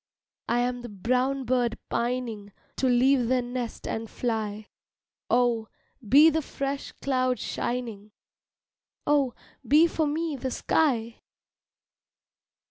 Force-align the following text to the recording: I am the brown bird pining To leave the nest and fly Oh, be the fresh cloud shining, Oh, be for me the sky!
I 0.49 0.61
am 0.61 0.81
the 0.81 0.89
brown 0.89 1.43
bird 1.43 1.77
pining 1.87 2.51
To 2.77 2.87
leave 2.87 3.27
the 3.27 3.43
nest 3.43 3.87
and 3.87 4.09
fly 4.09 4.65
Oh, 5.29 5.67
be 6.09 6.31
the 6.31 6.41
fresh 6.41 6.91
cloud 7.03 7.37
shining, 7.37 8.09
Oh, 9.05 9.35
be 9.67 9.85
for 9.85 10.07
me 10.07 10.35
the 10.35 10.49
sky! 10.49 11.21